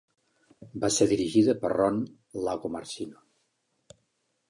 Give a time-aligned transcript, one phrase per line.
[0.83, 2.01] Va ser dirigida per Ron
[2.49, 3.25] Lagomarsino.